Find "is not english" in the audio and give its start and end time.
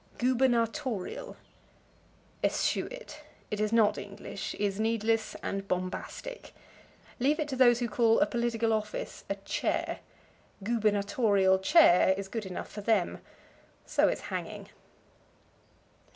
3.59-4.55